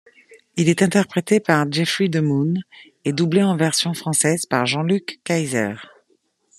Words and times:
Il 0.57 0.67
est 0.67 0.81
interprété 0.81 1.39
par 1.39 1.71
Jeffrey 1.71 2.07
DeMunn 2.09 2.63
et 3.05 3.13
doublé 3.13 3.43
en 3.43 3.55
version 3.55 3.93
française 3.93 4.47
par 4.47 4.65
Jean-Luc 4.65 5.19
Kayser. 5.23 5.75